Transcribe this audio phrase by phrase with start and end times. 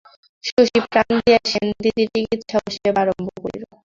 [0.43, 3.63] শশী প্রাণ দিয়া সেনদিদির চিকিৎসা ও সেবা আরম্ভ করিল।